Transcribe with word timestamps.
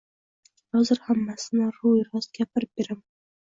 Hozir 0.77 1.01
hammasini 1.09 1.69
ro`y-rost 1.77 2.35
gapirib 2.41 2.75
beraman 2.83 3.07